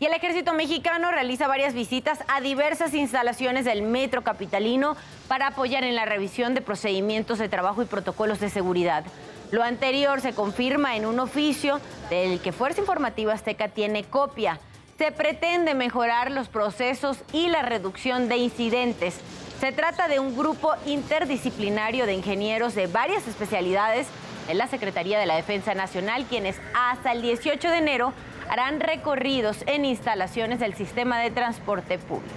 Y 0.00 0.06
el 0.06 0.14
ejército 0.14 0.54
mexicano 0.54 1.10
realiza 1.10 1.46
varias 1.46 1.74
visitas 1.74 2.20
a 2.26 2.40
diversas 2.40 2.94
instalaciones 2.94 3.66
del 3.66 3.82
metro 3.82 4.22
capitalino 4.22 4.96
para 5.28 5.48
apoyar 5.48 5.84
en 5.84 5.94
la 5.94 6.06
revisión 6.06 6.54
de 6.54 6.62
procedimientos 6.62 7.38
de 7.38 7.50
trabajo 7.50 7.82
y 7.82 7.84
protocolos 7.84 8.40
de 8.40 8.48
seguridad. 8.48 9.04
Lo 9.50 9.62
anterior 9.62 10.22
se 10.22 10.32
confirma 10.32 10.96
en 10.96 11.04
un 11.04 11.20
oficio 11.20 11.80
del 12.08 12.40
que 12.40 12.52
Fuerza 12.52 12.80
Informativa 12.80 13.34
Azteca 13.34 13.68
tiene 13.68 14.04
copia. 14.04 14.58
Se 14.96 15.12
pretende 15.12 15.74
mejorar 15.74 16.30
los 16.30 16.48
procesos 16.48 17.18
y 17.34 17.48
la 17.48 17.60
reducción 17.60 18.28
de 18.30 18.38
incidentes. 18.38 19.20
Se 19.60 19.70
trata 19.72 20.08
de 20.08 20.18
un 20.18 20.34
grupo 20.34 20.72
interdisciplinario 20.86 22.06
de 22.06 22.14
ingenieros 22.14 22.74
de 22.74 22.86
varias 22.86 23.28
especialidades 23.28 24.06
en 24.50 24.58
la 24.58 24.66
Secretaría 24.66 25.18
de 25.18 25.26
la 25.26 25.36
Defensa 25.36 25.74
Nacional, 25.74 26.26
quienes 26.26 26.56
hasta 26.74 27.12
el 27.12 27.22
18 27.22 27.70
de 27.70 27.78
enero 27.78 28.12
harán 28.48 28.80
recorridos 28.80 29.58
en 29.66 29.84
instalaciones 29.84 30.60
del 30.60 30.74
sistema 30.74 31.20
de 31.20 31.30
transporte 31.30 31.98
público. 31.98 32.34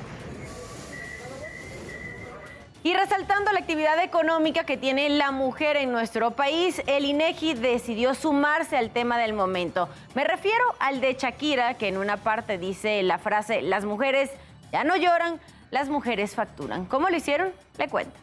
Y 2.84 2.94
resaltando 2.94 3.52
la 3.54 3.60
actividad 3.60 3.98
económica 4.04 4.66
que 4.66 4.76
tiene 4.76 5.10
la 5.10 5.32
mujer 5.32 5.78
en 5.78 5.94
nuestro 5.94 6.32
país, 6.32 6.82
el 6.86 7.06
INEGI 7.06 7.54
decidió 7.54 8.14
sumarse 8.14 8.76
al 8.76 8.90
tema 8.90 9.18
del 9.18 9.32
momento. 9.32 9.88
Me 10.16 10.26
refiero 10.26 10.64
al 10.80 11.00
de 11.00 11.14
Shakira, 11.14 11.76
que 11.76 11.88
en 11.88 11.98
una 11.98 12.18
parte 12.18 12.58
dice 12.58 13.02
la 13.04 13.20
frase, 13.20 13.62
las 13.62 13.86
mujeres 13.86 14.30
ya 14.74 14.84
no 14.84 14.98
lloran, 14.98 15.40
las 15.72 15.88
mujeres 15.88 16.36
facturan. 16.36 16.86
¿Cómo 16.86 17.10
lo 17.10 17.16
hicieron? 17.16 17.54
Le 17.78 17.88
cuento. 17.88 18.20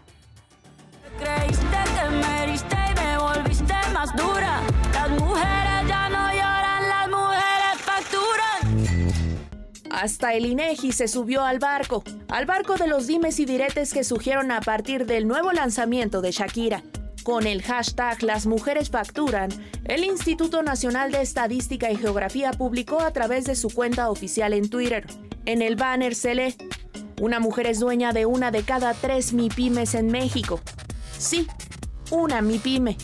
Más 3.93 4.15
dura. 4.17 4.61
Las 4.93 5.11
mujeres 5.11 5.89
ya 5.89 6.09
no 6.09 6.33
lloran, 6.33 6.89
las 6.89 7.09
mujeres 7.09 7.77
facturan. 7.79 9.13
Hasta 9.91 10.35
el 10.35 10.47
INEGI 10.47 10.93
se 10.93 11.09
subió 11.09 11.43
al 11.43 11.59
barco, 11.59 12.03
al 12.29 12.47
barco 12.47 12.77
de 12.77 12.87
los 12.87 13.07
dimes 13.07 13.41
y 13.41 13.45
diretes 13.45 13.93
que 13.93 14.05
surgieron 14.05 14.51
a 14.53 14.61
partir 14.61 15.07
del 15.07 15.27
nuevo 15.27 15.53
lanzamiento 15.53 16.21
de 16.21 16.31
Shakira. 16.31 16.83
Con 17.25 17.47
el 17.47 17.63
hashtag 17.63 18.23
Las 18.23 18.47
mujeres 18.47 18.91
facturan, 18.91 19.51
el 19.85 20.05
Instituto 20.05 20.63
Nacional 20.63 21.11
de 21.13 21.21
Estadística 21.21 21.91
y 21.91 21.97
Geografía 21.97 22.53
publicó 22.53 23.01
a 23.01 23.13
través 23.13 23.45
de 23.45 23.57
su 23.57 23.69
cuenta 23.69 24.09
oficial 24.09 24.55
en 24.55 24.71
Twitter. 24.71 25.07
En 25.45 25.61
el 25.61 25.77
banner 25.77 26.15
se 26.15 26.35
lee, 26.35 26.57
una 27.21 27.41
mujer 27.41 27.67
es 27.67 27.81
dueña 27.81 28.13
de 28.13 28.25
una 28.25 28.51
de 28.51 28.63
cada 28.63 28.95
tres 28.95 29.35
MIPIMES 29.35 29.95
en 29.95 30.07
México. 30.07 30.61
Sí, 31.19 31.47
una 32.11 32.41
MIPYME, 32.41 32.97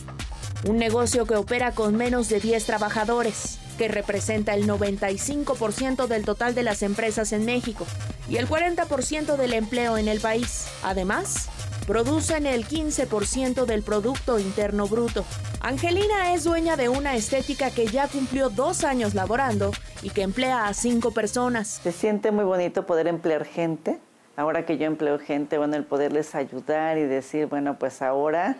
un 0.65 0.77
negocio 0.77 1.25
que 1.25 1.35
opera 1.35 1.71
con 1.71 1.95
menos 1.95 2.29
de 2.29 2.39
10 2.39 2.65
trabajadores, 2.65 3.59
que 3.77 3.87
representa 3.87 4.55
el 4.55 4.67
95% 4.67 6.07
del 6.07 6.25
total 6.25 6.55
de 6.55 6.63
las 6.63 6.81
empresas 6.81 7.31
en 7.31 7.45
México 7.45 7.85
y 8.27 8.37
el 8.37 8.47
40% 8.47 9.37
del 9.37 9.53
empleo 9.53 9.97
en 9.97 10.07
el 10.07 10.19
país. 10.19 10.67
Además, 10.83 11.47
producen 11.85 12.47
el 12.47 12.67
15% 12.67 13.65
del 13.65 13.83
Producto 13.83 14.39
Interno 14.39 14.87
Bruto. 14.87 15.23
Angelina 15.61 16.33
es 16.33 16.43
dueña 16.43 16.75
de 16.75 16.89
una 16.89 17.15
estética 17.15 17.71
que 17.71 17.87
ya 17.87 18.07
cumplió 18.07 18.49
dos 18.49 18.83
años 18.83 19.13
laborando 19.13 19.71
y 20.01 20.09
que 20.09 20.23
emplea 20.23 20.67
a 20.67 20.73
cinco 20.73 21.11
personas. 21.11 21.79
Se 21.83 21.91
siente 21.91 22.31
muy 22.31 22.45
bonito 22.45 22.85
poder 22.85 23.07
emplear 23.07 23.45
gente. 23.45 23.99
Ahora 24.35 24.65
que 24.65 24.77
yo 24.77 24.85
empleo 24.85 25.17
gente, 25.17 25.57
bueno, 25.57 25.75
el 25.75 25.83
poderles 25.83 26.35
ayudar 26.35 26.97
y 26.97 27.03
decir, 27.03 27.47
bueno, 27.47 27.79
pues 27.79 28.01
ahora 28.01 28.57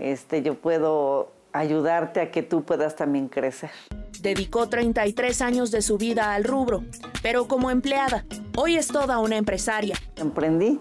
este, 0.00 0.42
yo 0.42 0.54
puedo 0.54 1.32
ayudarte 1.52 2.20
a 2.20 2.30
que 2.30 2.42
tú 2.42 2.62
puedas 2.62 2.96
también 2.96 3.28
crecer. 3.28 3.70
Dedicó 4.20 4.68
33 4.68 5.40
años 5.42 5.70
de 5.70 5.82
su 5.82 5.98
vida 5.98 6.34
al 6.34 6.44
rubro, 6.44 6.84
pero 7.22 7.48
como 7.48 7.70
empleada, 7.70 8.24
hoy 8.56 8.76
es 8.76 8.88
toda 8.88 9.18
una 9.18 9.36
empresaria. 9.36 9.96
Emprendí 10.16 10.80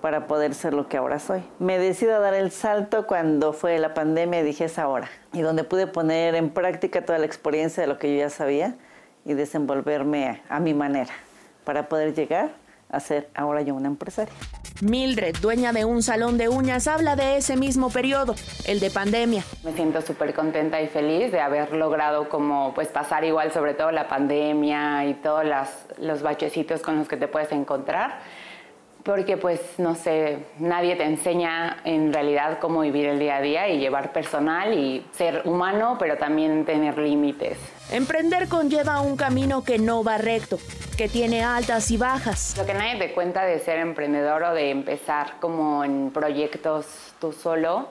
para 0.00 0.26
poder 0.26 0.54
ser 0.54 0.74
lo 0.74 0.88
que 0.88 0.96
ahora 0.96 1.18
soy. 1.18 1.42
Me 1.58 1.78
decido 1.78 2.14
a 2.14 2.20
dar 2.20 2.34
el 2.34 2.52
salto 2.52 3.06
cuando 3.06 3.52
fue 3.52 3.78
la 3.78 3.94
pandemia 3.94 4.40
y 4.40 4.44
dije 4.44 4.66
es 4.66 4.78
ahora. 4.78 5.08
Y 5.32 5.40
donde 5.40 5.64
pude 5.64 5.86
poner 5.86 6.34
en 6.34 6.50
práctica 6.50 7.04
toda 7.04 7.18
la 7.18 7.26
experiencia 7.26 7.80
de 7.82 7.88
lo 7.88 7.98
que 7.98 8.12
yo 8.12 8.18
ya 8.20 8.30
sabía 8.30 8.76
y 9.24 9.34
desenvolverme 9.34 10.42
a, 10.48 10.56
a 10.56 10.60
mi 10.60 10.74
manera 10.74 11.12
para 11.64 11.88
poder 11.88 12.14
llegar 12.14 12.54
a 12.90 13.00
ser 13.00 13.28
ahora 13.34 13.62
yo 13.62 13.74
una 13.74 13.88
empresaria. 13.88 14.32
Mildred, 14.82 15.36
dueña 15.40 15.72
de 15.72 15.84
un 15.84 16.02
salón 16.02 16.36
de 16.38 16.48
uñas, 16.48 16.86
habla 16.86 17.16
de 17.16 17.38
ese 17.38 17.56
mismo 17.56 17.90
periodo, 17.90 18.34
el 18.66 18.78
de 18.80 18.90
pandemia. 18.90 19.42
Me 19.64 19.72
siento 19.72 20.02
súper 20.02 20.34
contenta 20.34 20.80
y 20.82 20.88
feliz 20.88 21.32
de 21.32 21.40
haber 21.40 21.72
logrado 21.72 22.28
como 22.28 22.74
pues 22.74 22.88
pasar 22.88 23.24
igual 23.24 23.52
sobre 23.52 23.74
todo 23.74 23.90
la 23.90 24.08
pandemia 24.08 25.06
y 25.06 25.14
todos 25.14 25.44
las, 25.44 25.86
los 25.98 26.22
bachecitos 26.22 26.82
con 26.82 26.98
los 26.98 27.08
que 27.08 27.16
te 27.16 27.28
puedes 27.28 27.52
encontrar. 27.52 28.20
Porque 29.06 29.36
pues 29.36 29.60
no 29.78 29.94
sé, 29.94 30.38
nadie 30.58 30.96
te 30.96 31.04
enseña 31.04 31.76
en 31.84 32.12
realidad 32.12 32.58
cómo 32.60 32.80
vivir 32.80 33.06
el 33.06 33.20
día 33.20 33.36
a 33.36 33.40
día 33.40 33.68
y 33.68 33.78
llevar 33.78 34.12
personal 34.12 34.76
y 34.76 35.06
ser 35.12 35.42
humano, 35.44 35.94
pero 35.96 36.18
también 36.18 36.64
tener 36.64 36.98
límites. 36.98 37.56
Emprender 37.92 38.48
conlleva 38.48 39.00
un 39.00 39.16
camino 39.16 39.62
que 39.62 39.78
no 39.78 40.02
va 40.02 40.18
recto, 40.18 40.58
que 40.98 41.08
tiene 41.08 41.44
altas 41.44 41.88
y 41.92 41.96
bajas. 41.96 42.56
Lo 42.58 42.66
que 42.66 42.74
nadie 42.74 42.98
te 42.98 43.12
cuenta 43.12 43.44
de 43.44 43.60
ser 43.60 43.78
emprendedor 43.78 44.42
o 44.42 44.52
de 44.52 44.70
empezar 44.70 45.34
como 45.38 45.84
en 45.84 46.10
proyectos 46.10 47.14
tú 47.20 47.32
solo 47.32 47.88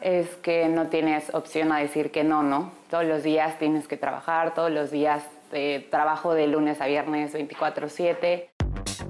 es 0.00 0.28
que 0.36 0.66
no 0.70 0.86
tienes 0.86 1.34
opción 1.34 1.72
a 1.72 1.78
decir 1.80 2.10
que 2.10 2.24
no, 2.24 2.42
¿no? 2.42 2.72
Todos 2.88 3.04
los 3.04 3.22
días 3.22 3.58
tienes 3.58 3.86
que 3.86 3.98
trabajar, 3.98 4.54
todos 4.54 4.70
los 4.70 4.90
días 4.90 5.24
eh, 5.52 5.86
trabajo 5.90 6.32
de 6.32 6.46
lunes 6.46 6.80
a 6.80 6.86
viernes 6.86 7.34
24/7. 7.34 8.48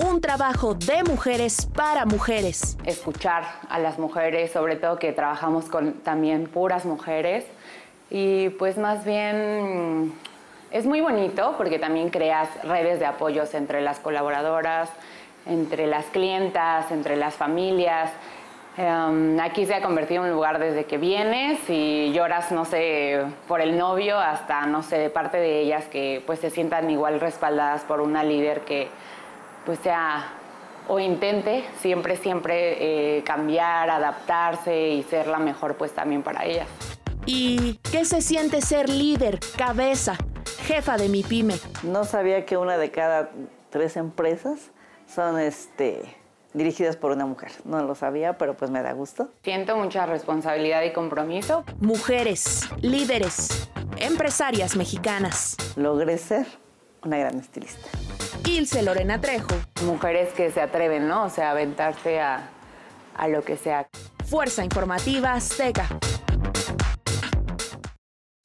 Un 0.00 0.20
trabajo 0.20 0.74
de 0.74 1.02
mujeres 1.02 1.66
para 1.74 2.04
mujeres. 2.04 2.78
Escuchar 2.84 3.44
a 3.68 3.80
las 3.80 3.98
mujeres, 3.98 4.52
sobre 4.52 4.76
todo 4.76 4.96
que 4.96 5.12
trabajamos 5.12 5.64
con 5.64 5.94
también 5.94 6.46
puras 6.46 6.84
mujeres. 6.84 7.44
Y 8.08 8.50
pues 8.50 8.78
más 8.78 9.04
bien 9.04 10.12
es 10.70 10.86
muy 10.86 11.00
bonito 11.00 11.54
porque 11.58 11.80
también 11.80 12.10
creas 12.10 12.48
redes 12.62 13.00
de 13.00 13.06
apoyos 13.06 13.54
entre 13.54 13.80
las 13.80 13.98
colaboradoras, 13.98 14.88
entre 15.46 15.88
las 15.88 16.06
clientas, 16.06 16.92
entre 16.92 17.16
las 17.16 17.34
familias. 17.34 18.12
Um, 18.76 19.40
aquí 19.40 19.66
se 19.66 19.74
ha 19.74 19.82
convertido 19.82 20.22
en 20.22 20.30
un 20.30 20.36
lugar 20.36 20.60
desde 20.60 20.84
que 20.84 20.98
vienes 20.98 21.58
y 21.68 22.12
lloras, 22.12 22.52
no 22.52 22.64
sé, 22.64 23.24
por 23.48 23.60
el 23.60 23.76
novio 23.76 24.16
hasta, 24.16 24.64
no 24.66 24.84
sé, 24.84 24.98
de 24.98 25.10
parte 25.10 25.38
de 25.38 25.62
ellas 25.62 25.86
que 25.86 26.22
pues 26.24 26.38
se 26.38 26.50
sientan 26.50 26.88
igual 26.88 27.18
respaldadas 27.18 27.82
por 27.82 28.00
una 28.00 28.22
líder 28.22 28.60
que 28.60 28.86
pues 29.68 29.80
sea 29.80 30.32
o 30.88 30.98
intente 30.98 31.62
siempre, 31.82 32.16
siempre 32.16 33.18
eh, 33.18 33.22
cambiar, 33.22 33.90
adaptarse 33.90 34.88
y 34.88 35.02
ser 35.02 35.26
la 35.26 35.38
mejor 35.38 35.76
pues 35.76 35.92
también 35.92 36.22
para 36.22 36.46
ellas. 36.46 36.66
¿Y 37.26 37.74
qué 37.92 38.06
se 38.06 38.22
siente 38.22 38.62
ser 38.62 38.88
líder, 38.88 39.38
cabeza, 39.58 40.16
jefa 40.62 40.96
de 40.96 41.10
mi 41.10 41.22
pyme? 41.22 41.56
No 41.82 42.04
sabía 42.04 42.46
que 42.46 42.56
una 42.56 42.78
de 42.78 42.90
cada 42.90 43.28
tres 43.68 43.98
empresas 43.98 44.70
son 45.06 45.38
este, 45.38 46.16
dirigidas 46.54 46.96
por 46.96 47.12
una 47.12 47.26
mujer. 47.26 47.52
No 47.66 47.82
lo 47.82 47.94
sabía, 47.94 48.38
pero 48.38 48.56
pues 48.56 48.70
me 48.70 48.80
da 48.80 48.94
gusto. 48.94 49.28
Siento 49.42 49.76
mucha 49.76 50.06
responsabilidad 50.06 50.82
y 50.84 50.94
compromiso. 50.94 51.64
Mujeres, 51.78 52.66
líderes, 52.80 53.68
empresarias 53.98 54.76
mexicanas. 54.76 55.58
Logré 55.76 56.16
ser 56.16 56.46
una 57.04 57.18
gran 57.18 57.38
estilista. 57.38 57.90
Ilse 58.48 58.82
Lorena 58.82 59.20
Trejo. 59.20 59.54
Mujeres 59.84 60.32
que 60.32 60.50
se 60.50 60.62
atreven, 60.62 61.06
¿no? 61.06 61.24
O 61.24 61.30
sea, 61.30 61.50
aventarse 61.50 62.18
a, 62.20 62.48
a 63.14 63.28
lo 63.28 63.42
que 63.42 63.56
sea. 63.56 63.86
Fuerza 64.24 64.64
Informativa 64.64 65.34
Azteca. 65.34 65.86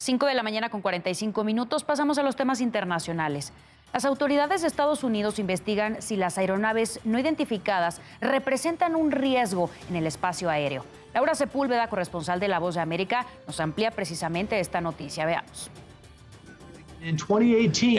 5 0.01 0.25
de 0.25 0.33
la 0.33 0.43
mañana 0.43 0.69
con 0.69 0.81
45 0.81 1.45
minutos. 1.45 1.86
Pasamos 1.86 2.17
a 2.17 2.24
los 2.24 2.36
temas 2.36 2.60
internacionales. 2.60 3.53
Las 3.93 4.03
autoridades 4.03 4.62
de 4.62 4.67
Estados 4.67 5.03
Unidos 5.05 5.39
investigan 5.39 6.01
si 6.01 6.17
las 6.17 6.38
aeronaves 6.38 7.00
no 7.05 7.17
identificadas 7.17 8.01
representan 8.19 8.95
un 8.95 9.12
riesgo 9.12 9.69
en 9.89 9.95
el 9.95 10.05
espacio 10.05 10.50
aéreo. 10.50 10.83
Laura 11.13 11.36
Sepúlveda, 11.36 11.88
corresponsal 11.88 12.41
de 12.41 12.50
La 12.50 12.60
Voz 12.60 12.75
de 12.75 12.81
América, 12.81 13.25
nos 13.48 13.60
amplía 13.62 13.91
precisamente 13.91 14.60
esta 14.60 14.81
noticia. 14.81 15.25
Veamos. 15.25 15.72
En 17.05 17.17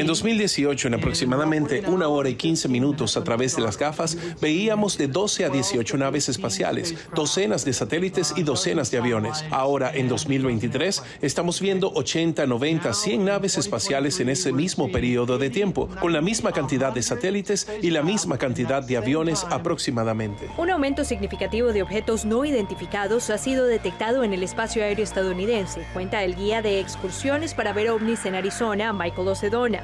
2018, 0.06 0.88
en 0.88 0.94
aproximadamente 0.94 1.82
una 1.86 2.08
hora 2.08 2.30
y 2.30 2.36
15 2.36 2.68
minutos 2.68 3.18
a 3.18 3.24
través 3.24 3.54
de 3.54 3.60
las 3.60 3.76
gafas, 3.76 4.16
veíamos 4.40 4.96
de 4.96 5.08
12 5.08 5.44
a 5.44 5.50
18 5.50 5.98
naves 5.98 6.30
espaciales, 6.30 6.94
docenas 7.14 7.66
de 7.66 7.74
satélites 7.74 8.32
y 8.34 8.44
docenas 8.44 8.90
de 8.90 8.96
aviones. 8.96 9.44
Ahora, 9.50 9.94
en 9.94 10.08
2023, 10.08 11.02
estamos 11.20 11.60
viendo 11.60 11.92
80, 11.92 12.46
90, 12.46 12.94
100 12.94 13.24
naves 13.26 13.58
espaciales 13.58 14.20
en 14.20 14.30
ese 14.30 14.52
mismo 14.52 14.90
periodo 14.90 15.36
de 15.36 15.50
tiempo, 15.50 15.90
con 16.00 16.14
la 16.14 16.22
misma 16.22 16.52
cantidad 16.52 16.90
de 16.90 17.02
satélites 17.02 17.68
y 17.82 17.90
la 17.90 18.02
misma 18.02 18.38
cantidad 18.38 18.82
de 18.82 18.96
aviones 18.96 19.44
aproximadamente. 19.50 20.48
Un 20.56 20.70
aumento 20.70 21.04
significativo 21.04 21.74
de 21.74 21.82
objetos 21.82 22.24
no 22.24 22.46
identificados 22.46 23.28
ha 23.28 23.36
sido 23.36 23.66
detectado 23.66 24.24
en 24.24 24.32
el 24.32 24.42
espacio 24.42 24.82
aéreo 24.82 25.04
estadounidense, 25.04 25.86
cuenta 25.92 26.24
el 26.24 26.36
guía 26.36 26.62
de 26.62 26.80
excursiones 26.80 27.52
para 27.52 27.74
ver 27.74 27.90
ovnis 27.90 28.24
en 28.24 28.34
Arizona, 28.34 28.93
Michael 28.94 29.28
Ocedona. 29.28 29.82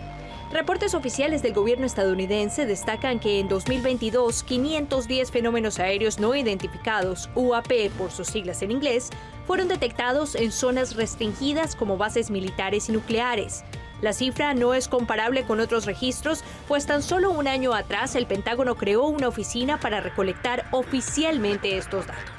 Reportes 0.52 0.94
oficiales 0.94 1.42
del 1.42 1.52
gobierno 1.52 1.86
estadounidense 1.86 2.66
destacan 2.66 3.20
que 3.20 3.38
en 3.38 3.48
2022 3.48 4.42
510 4.42 5.30
fenómenos 5.30 5.78
aéreos 5.78 6.18
no 6.18 6.34
identificados, 6.34 7.30
UAP 7.36 7.90
por 7.96 8.10
sus 8.10 8.26
siglas 8.26 8.60
en 8.62 8.72
inglés, 8.72 9.10
fueron 9.46 9.68
detectados 9.68 10.34
en 10.34 10.50
zonas 10.50 10.96
restringidas 10.96 11.76
como 11.76 11.96
bases 11.96 12.30
militares 12.30 12.88
y 12.88 12.92
nucleares. 12.92 13.62
La 14.02 14.12
cifra 14.12 14.54
no 14.54 14.74
es 14.74 14.88
comparable 14.88 15.44
con 15.44 15.60
otros 15.60 15.86
registros, 15.86 16.42
pues 16.68 16.86
tan 16.86 17.02
solo 17.02 17.30
un 17.30 17.46
año 17.46 17.74
atrás 17.74 18.14
el 18.16 18.26
Pentágono 18.26 18.76
creó 18.76 19.06
una 19.06 19.28
oficina 19.28 19.78
para 19.78 20.00
recolectar 20.00 20.66
oficialmente 20.70 21.76
estos 21.76 22.06
datos. 22.06 22.30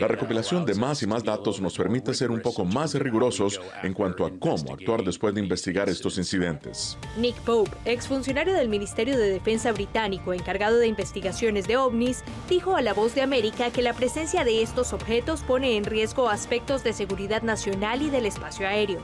La 0.00 0.08
recopilación 0.08 0.64
de 0.64 0.74
más 0.74 1.02
y 1.02 1.06
más 1.06 1.24
datos 1.24 1.60
nos 1.60 1.76
permite 1.76 2.14
ser 2.14 2.30
un 2.30 2.40
poco 2.40 2.64
más 2.64 2.94
rigurosos 2.94 3.60
en 3.82 3.92
cuanto 3.92 4.24
a 4.24 4.30
cómo 4.38 4.72
actuar 4.72 5.02
después 5.02 5.34
de 5.34 5.40
investigar 5.40 5.88
estos 5.88 6.18
incidentes. 6.18 6.96
Nick 7.16 7.36
Pope, 7.40 7.70
exfuncionario 7.84 8.54
del 8.54 8.68
Ministerio 8.68 9.18
de 9.18 9.30
Defensa 9.30 9.72
británico 9.72 10.32
encargado 10.32 10.78
de 10.78 10.86
investigaciones 10.86 11.66
de 11.66 11.76
ovnis, 11.76 12.22
dijo 12.48 12.76
a 12.76 12.82
La 12.82 12.94
Voz 12.94 13.14
de 13.14 13.22
América 13.22 13.70
que 13.70 13.82
la 13.82 13.94
presencia 13.94 14.44
de 14.44 14.62
estos 14.62 14.92
objetos 14.92 15.40
pone 15.40 15.76
en 15.76 15.84
riesgo 15.84 16.28
aspectos 16.28 16.84
de 16.84 16.92
seguridad 16.92 17.42
nacional 17.42 18.02
y 18.02 18.10
del 18.10 18.26
espacio 18.26 18.66
aéreo. 18.66 19.02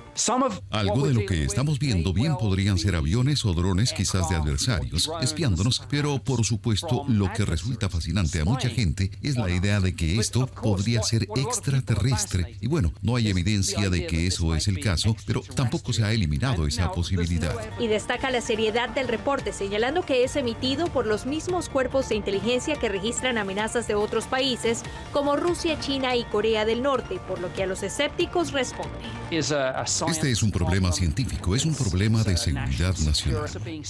Algo 0.70 1.06
de 1.06 1.14
lo 1.14 1.26
que 1.26 1.44
estamos 1.78 1.94
viendo 1.94 2.12
bien 2.12 2.36
podrían 2.36 2.78
ser 2.78 2.96
aviones 2.96 3.44
o 3.44 3.52
drones 3.54 3.92
quizás 3.92 4.28
de 4.28 4.36
adversarios 4.36 5.10
espiándonos, 5.22 5.82
pero 5.88 6.18
por 6.18 6.44
supuesto 6.44 7.04
lo 7.08 7.32
que 7.32 7.44
resulta 7.44 7.88
fascinante 7.88 8.40
a 8.40 8.44
mucha 8.44 8.68
gente 8.68 9.10
es 9.22 9.36
la 9.36 9.50
idea 9.50 9.80
de 9.80 9.94
que 9.94 10.18
esto 10.18 10.46
podría 10.46 11.02
ser 11.02 11.28
extraterrestre. 11.36 12.56
Y 12.60 12.66
bueno, 12.66 12.92
no 13.02 13.16
hay 13.16 13.28
evidencia 13.28 13.90
de 13.90 14.06
que 14.06 14.26
eso 14.26 14.54
es 14.54 14.68
el 14.68 14.80
caso, 14.80 15.16
pero 15.26 15.42
tampoco 15.54 15.92
se 15.92 16.04
ha 16.04 16.12
eliminado 16.12 16.66
esa 16.66 16.90
posibilidad. 16.92 17.54
Y 17.78 17.86
destaca 17.86 18.30
la 18.30 18.40
seriedad 18.40 18.88
del 18.90 19.08
reporte, 19.08 19.52
señalando 19.52 20.02
que 20.02 20.24
es 20.24 20.36
emitido 20.36 20.88
por 20.88 21.06
los 21.06 21.26
mismos 21.26 21.68
cuerpos 21.68 22.08
de 22.08 22.16
inteligencia 22.16 22.76
que 22.76 22.88
registran 22.88 23.38
amenazas 23.38 23.86
de 23.86 23.94
otros 23.94 24.26
países 24.26 24.82
como 25.12 25.36
Rusia, 25.36 25.78
China 25.80 26.16
y 26.16 26.24
Corea 26.24 26.64
del 26.64 26.82
Norte, 26.82 27.20
por 27.28 27.40
lo 27.40 27.52
que 27.52 27.62
a 27.62 27.66
los 27.66 27.82
escépticos 27.82 28.52
responde. 28.52 28.98
Este 29.30 30.30
es 30.30 30.42
un 30.42 30.50
problema 30.50 30.90
científico, 30.90 31.54
es 31.54 31.66
un 31.68 31.74
problema 31.74 32.24
de 32.24 32.36
seguridad 32.36 32.96
nacional. 32.98 33.44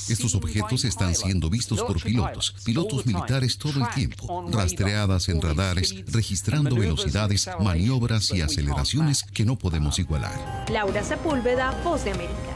Estos 0.08 0.34
objetos 0.34 0.84
están 0.84 1.14
siendo 1.14 1.48
vistos 1.48 1.80
por 1.82 2.02
pilotos, 2.02 2.54
pilotos 2.64 3.06
militares 3.06 3.56
todo 3.56 3.80
el 3.84 3.88
tiempo, 3.94 4.44
rastreadas 4.50 5.28
en 5.28 5.40
radares, 5.40 5.94
registrando 6.06 6.74
velocidades, 6.74 7.48
maniobras 7.60 8.30
y 8.32 8.42
aceleraciones 8.42 9.22
que 9.22 9.44
no 9.44 9.56
podemos 9.56 9.98
igualar. 9.98 10.66
Laura 10.70 11.04
Sepúlveda, 11.04 11.70
Voz 11.84 12.04
de 12.04 12.12
América. 12.12 12.47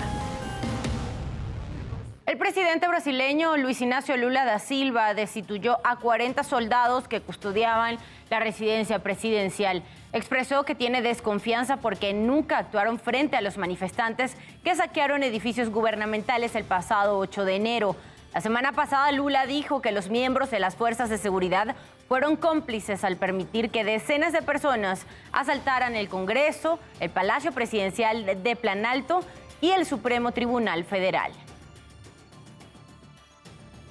El 2.25 2.39
presidente 2.39 2.87
brasileño 2.87 3.57
Luis 3.57 3.81
Ignacio 3.81 4.17
Lula 4.17 4.45
da 4.45 4.61
Silva 4.61 5.13
destituyó 5.13 5.79
a 5.83 5.97
40 5.97 6.45
soldados 6.45 7.09
que 7.09 7.21
custodiaban 7.21 7.99
la 8.31 8.39
residencia 8.39 9.01
presidencial. 9.01 9.83
Expresó 10.13 10.65
que 10.65 10.77
tiene 10.77 11.03
desconfianza 11.03 11.79
porque 11.79 12.13
nunca 12.15 12.59
actuaron 12.59 13.01
frente 13.01 13.37
a 13.37 13.41
los 13.41 13.59
manifestantes 13.59 14.37
que 14.63 14.77
saquearon 14.77 15.25
edificios 15.25 15.71
gubernamentales 15.71 16.55
el 16.55 16.63
pasado 16.63 17.19
8 17.19 17.45
de 17.45 17.57
enero. 17.57 17.97
La 18.33 18.41
semana 18.41 18.71
pasada 18.71 19.11
Lula 19.11 19.47
dijo 19.47 19.83
que 19.83 19.91
los 19.91 20.09
miembros 20.09 20.53
de 20.53 20.61
las 20.61 20.77
fuerzas 20.77 21.11
de 21.11 21.19
seguridad 21.19 21.75
fueron 22.07 22.37
cómplices 22.37 23.03
al 23.03 23.17
permitir 23.17 23.71
que 23.71 23.83
decenas 23.83 24.33
de 24.33 24.43
personas 24.43 25.07
asaltaran 25.33 25.97
el 25.97 26.09
Congreso, 26.09 26.79
el 27.01 27.11
Palacio 27.11 27.51
Presidencial 27.51 28.45
de 28.45 28.57
Planalto 28.57 29.25
y 29.61 29.73
el 29.73 29.87
Supremo 29.87 30.31
Tribunal 30.31 30.85
Federal. 30.85 31.33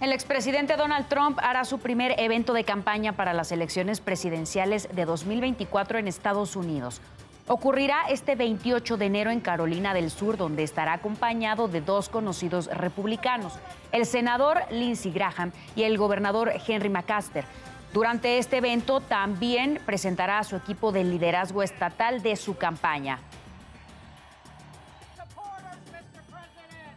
El 0.02 0.14
expresidente 0.14 0.78
Donald 0.78 1.08
Trump 1.10 1.38
hará 1.44 1.64
su 1.64 1.78
primer 1.78 2.20
evento 2.20 2.54
de 2.54 2.64
campaña 2.64 3.14
para 3.14 3.34
las 3.34 3.52
elecciones 3.52 4.02
presidenciales 4.02 4.90
de 4.96 5.06
2024 5.06 6.00
en 6.00 6.08
Estados 6.08 6.56
Unidos. 6.56 7.02
Ocurrirá 7.48 8.06
este 8.10 8.34
28 8.34 8.98
de 8.98 9.06
enero 9.06 9.30
en 9.30 9.42
Carolina 9.42 9.94
del 9.94 10.10
Sur, 10.10 10.38
donde 10.38 10.64
estará 10.64 10.94
acompañado 10.94 11.68
de 11.68 11.82
dos 11.82 12.10
conocidos 12.10 12.66
republicanos, 12.76 13.54
el 13.92 14.08
senador 14.08 14.62
Lindsey 14.72 15.12
Graham 15.12 15.52
y 15.76 15.84
el 15.84 16.00
gobernador 16.00 16.52
Henry 16.68 16.90
McCaster. 16.90 17.46
Durante 17.94 18.40
este 18.40 18.58
evento 18.58 19.02
también 19.02 19.80
presentará 19.86 20.40
a 20.40 20.44
su 20.44 20.56
equipo 20.56 20.92
de 20.92 21.04
liderazgo 21.04 21.62
estatal 21.62 22.24
de 22.24 22.38
su 22.38 22.58
campaña. 22.58 23.20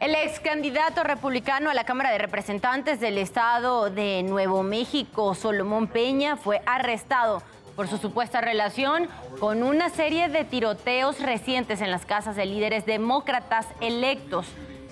El 0.04 0.14
ex 0.16 0.38
candidato 0.38 1.02
republicano 1.02 1.70
a 1.70 1.74
la 1.74 1.84
Cámara 1.84 2.10
de 2.10 2.18
Representantes 2.18 3.00
del 3.00 3.16
Estado 3.16 3.88
de 3.88 4.22
Nuevo 4.22 4.62
México, 4.62 5.34
Solomón 5.34 5.86
Peña, 5.86 6.36
fue 6.36 6.60
arrestado 6.66 7.42
por 7.74 7.88
su 7.88 7.96
supuesta 7.96 8.42
relación 8.42 9.08
con 9.40 9.62
una 9.62 9.88
serie 9.88 10.28
de 10.28 10.44
tiroteos 10.44 11.20
recientes 11.20 11.80
en 11.80 11.90
las 11.90 12.04
casas 12.04 12.36
de 12.36 12.44
líderes 12.44 12.84
demócratas 12.84 13.66
electos. 13.80 14.46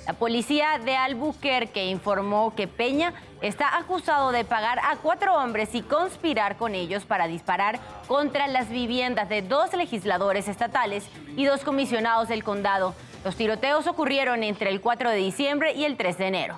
La 0.07 0.14
policía 0.14 0.81
de 0.83 0.96
Albuquerque 0.96 1.85
informó 1.90 2.55
que 2.55 2.66
Peña 2.66 3.12
está 3.42 3.77
acusado 3.77 4.33
de 4.33 4.46
pagar 4.46 4.79
a 4.79 4.96
cuatro 4.96 5.35
hombres 5.35 5.75
y 5.75 5.83
conspirar 5.83 6.57
con 6.57 6.75
ellos 6.75 7.05
para 7.05 7.27
disparar 7.27 7.79
contra 8.09 8.48
las 8.48 8.70
viviendas 8.70 9.29
de 9.29 9.42
dos 9.42 9.75
legisladores 9.75 10.48
estatales 10.48 11.07
y 11.37 11.44
dos 11.44 11.64
comisionados 11.64 12.29
del 12.29 12.42
condado. 12.42 12.94
Los 13.25 13.37
tiroteos 13.37 13.87
ocurrieron 13.87 14.43
entre 14.43 14.71
el 14.71 14.81
4 14.81 15.11
de 15.11 15.17
diciembre 15.17 15.75
y 15.75 15.85
el 15.85 15.97
3 15.97 16.19
de 16.19 16.27
enero. 16.27 16.57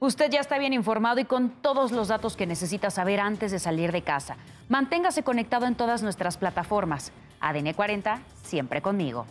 Usted 0.00 0.30
ya 0.30 0.40
está 0.40 0.58
bien 0.58 0.72
informado 0.72 1.18
y 1.18 1.24
con 1.24 1.50
todos 1.50 1.90
los 1.90 2.08
datos 2.08 2.36
que 2.36 2.46
necesita 2.46 2.90
saber 2.90 3.18
antes 3.18 3.50
de 3.50 3.58
salir 3.58 3.90
de 3.90 4.02
casa. 4.02 4.36
Manténgase 4.68 5.24
conectado 5.24 5.66
en 5.66 5.74
todas 5.74 6.02
nuestras 6.02 6.36
plataformas. 6.36 7.10
ADN 7.40 7.72
40, 7.72 8.20
siempre 8.44 8.80
conmigo. 8.80 9.26